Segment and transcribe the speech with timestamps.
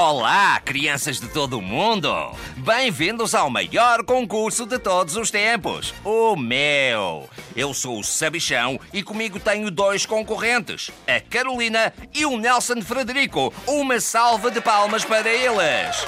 [0.00, 2.08] Olá, crianças de todo o mundo!
[2.58, 7.28] Bem-vindos ao maior concurso de todos os tempos, o meu!
[7.56, 13.52] Eu sou o Sabichão e comigo tenho dois concorrentes, a Carolina e o Nelson Frederico.
[13.66, 16.06] Uma salva de palmas para eles!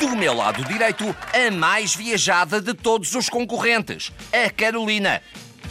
[0.00, 5.22] Do meu lado direito, a mais viajada de todos os concorrentes, a Carolina.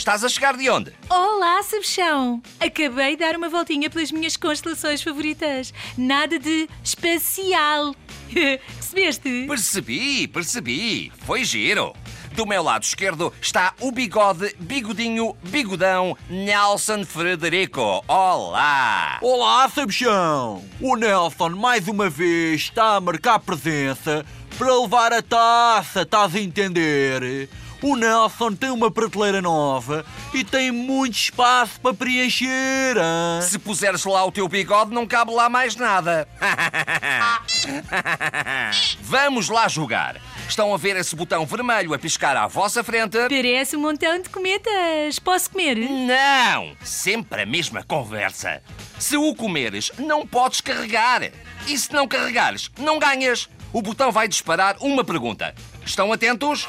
[0.00, 0.94] Estás a chegar de onde?
[1.10, 2.42] Olá, Sabichão!
[2.58, 5.74] Acabei de dar uma voltinha pelas minhas constelações favoritas.
[5.94, 7.94] Nada de espacial.
[8.32, 9.44] Percebeste?
[9.46, 11.12] Percebi, percebi.
[11.26, 11.92] Foi giro.
[12.32, 18.02] Do meu lado esquerdo está o bigode, bigodinho, bigodão, Nelson Frederico.
[18.08, 19.18] Olá!
[19.20, 20.64] Olá, Sabichão!
[20.80, 24.24] O Nelson, mais uma vez, está a marcar presença
[24.56, 27.50] para levar a taça, estás a entender?
[27.82, 32.96] O Nelson tem uma prateleira nova e tem muito espaço para preencher.
[32.96, 33.42] Hein?
[33.42, 36.28] Se puseres lá o teu bigode, não cabe lá mais nada.
[39.00, 40.16] Vamos lá jogar.
[40.46, 43.16] Estão a ver esse botão vermelho a piscar à vossa frente?
[43.28, 45.18] Parece um montão de cometas.
[45.18, 45.76] Posso comer?
[45.76, 46.76] Não!
[46.84, 48.62] Sempre a mesma conversa.
[48.98, 51.22] Se o comeres, não podes carregar.
[51.66, 53.48] E se não carregares, não ganhas.
[53.72, 55.54] O botão vai disparar uma pergunta.
[55.86, 56.66] Estão atentos?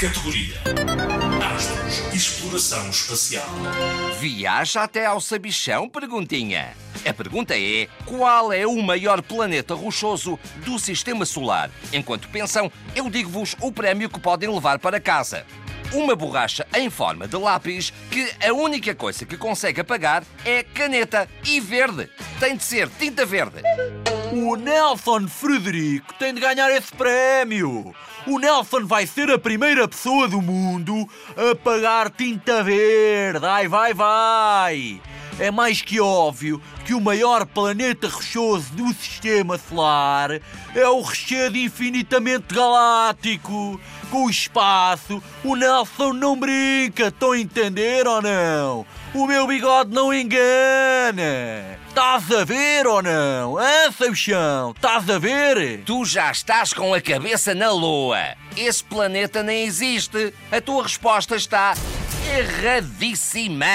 [0.00, 0.54] Categoria:
[1.54, 2.14] Astros.
[2.14, 3.46] Exploração espacial.
[4.18, 5.90] Viaja até ao Sabichão?
[5.90, 6.74] Perguntinha.
[7.06, 11.70] A pergunta é: qual é o maior planeta rochoso do sistema solar?
[11.92, 15.44] Enquanto pensam, eu digo-vos o prémio que podem levar para casa.
[15.92, 21.28] Uma borracha em forma de lápis que a única coisa que consegue apagar é caneta
[21.44, 22.08] e verde.
[22.38, 23.60] Tem de ser tinta verde.
[24.32, 27.94] O Nelson Frederico tem de ganhar esse prémio.
[28.26, 33.44] O Nelson vai ser a primeira pessoa do mundo a pagar tinta verde.
[33.44, 35.00] Ai, vai, vai.
[35.40, 40.32] É mais que óbvio que o maior planeta rochoso do sistema solar
[40.74, 43.80] é o recheio infinitamente galáctico.
[44.10, 48.84] Com o espaço, o Nelson não brinca, estão a entender ou não?
[49.14, 51.78] O meu bigode não engana.
[51.88, 53.56] Estás a ver ou não?
[53.56, 54.72] Hã, Sabichão?
[54.72, 55.82] Estás a ver?
[55.84, 58.36] Tu já estás com a cabeça na Lua.
[58.56, 60.34] Esse planeta nem existe.
[60.52, 61.74] A tua resposta está
[62.38, 63.66] erradíssima.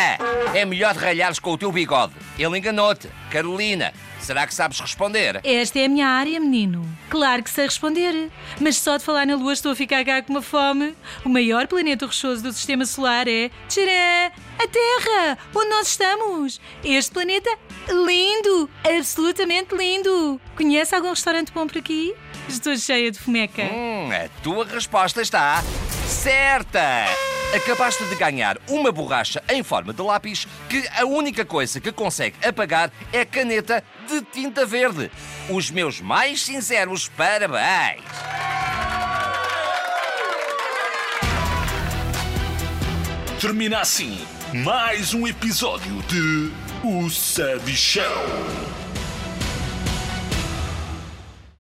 [0.53, 2.13] É melhor ralhares com o teu bigode.
[2.39, 3.09] Ele enganou-te.
[3.29, 5.41] Carolina, será que sabes responder?
[5.43, 6.88] Esta é a minha área, menino.
[7.09, 8.31] Claro que sei responder.
[8.59, 10.95] Mas só de falar na Lua estou a ficar cá com uma fome.
[11.25, 13.49] O maior planeta rochoso do sistema solar é.
[13.67, 14.31] Tcharam!
[14.57, 15.37] A Terra!
[15.53, 16.61] Onde nós estamos!
[16.83, 17.49] Este planeta
[17.89, 18.69] lindo!
[18.97, 20.39] Absolutamente lindo!
[20.55, 22.16] Conhece algum restaurante bom por aqui?
[22.47, 23.63] Estou cheia de fomeca.
[23.63, 25.61] Hum, a tua resposta está
[26.07, 27.34] certa!
[27.55, 32.35] Acabaste de ganhar uma borracha em forma de lápis que a única coisa que consegue
[32.45, 35.09] apagar é caneta de tinta verde.
[35.49, 38.03] Os meus mais sinceros parabéns!
[43.39, 44.19] Termina assim
[44.53, 46.51] mais um episódio de
[46.83, 48.84] O Sabichão.